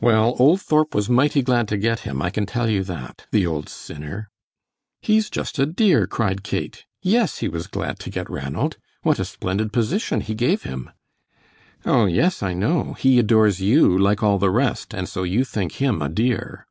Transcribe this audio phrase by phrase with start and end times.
[0.00, 3.28] "Well, old Thorp was mighty glad to get him; I can tell you that.
[3.30, 4.28] The old sinner!"
[5.00, 6.84] "He's just a dear!" cried Kate.
[7.02, 8.78] "Yes, he was glad to get Ranald.
[9.04, 10.90] What a splendid position he gave him."
[11.86, 15.74] "Oh, yes, I know, he adores you like all the rest, and so you think
[15.74, 16.66] him a dear."